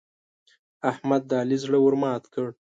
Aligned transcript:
احمد 0.91 1.21
د 1.29 1.31
علي 1.41 1.57
زړه 1.63 1.77
ور 1.81 1.95
مات 2.01 2.23
کړ. 2.33 2.47